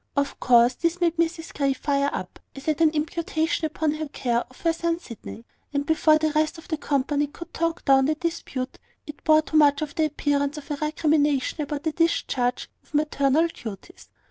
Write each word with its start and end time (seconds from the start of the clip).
Of 0.17 0.39
course, 0.39 0.73
this 0.73 0.99
made 0.99 1.17
Mrs 1.17 1.53
Grey 1.55 1.73
fire 1.73 2.09
up, 2.11 2.39
as 2.55 2.67
at 2.67 2.81
an 2.81 2.89
imputation 2.89 3.65
upon 3.67 3.91
her 3.91 4.07
care 4.09 4.39
of 4.49 4.61
her 4.61 4.73
son 4.73 4.97
Sydney; 4.97 5.45
and 5.75 5.85
before 5.85 6.17
the 6.17 6.31
rest 6.31 6.57
of 6.57 6.67
the 6.67 6.75
company 6.77 7.27
could 7.27 7.53
talk 7.53 7.85
down 7.85 8.05
the 8.05 8.15
dispute, 8.15 8.79
it 9.05 9.23
bore 9.23 9.43
too 9.43 9.57
much 9.57 9.83
of 9.83 9.93
the 9.93 10.05
appearance 10.05 10.57
of 10.57 10.71
a 10.71 10.77
recrimination 10.77 11.61
about 11.61 11.83
the 11.83 11.91
discharge 11.91 12.67
of 12.81 12.95
maternal 12.95 13.45
duties. 13.47 14.09